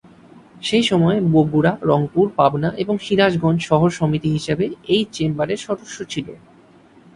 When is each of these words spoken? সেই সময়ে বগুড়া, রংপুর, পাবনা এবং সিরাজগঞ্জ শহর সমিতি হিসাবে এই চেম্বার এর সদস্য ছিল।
সেই 0.61 0.83
সময়ে 0.83 1.17
বগুড়া, 1.31 1.73
রংপুর, 1.81 2.25
পাবনা 2.35 2.69
এবং 2.77 2.95
সিরাজগঞ্জ 3.01 3.59
শহর 3.65 3.89
সমিতি 3.99 4.29
হিসাবে 4.29 4.65
এই 4.87 5.03
চেম্বার 5.11 5.49
এর 5.49 5.59
সদস্য 5.67 5.97
ছিল। 6.09 6.27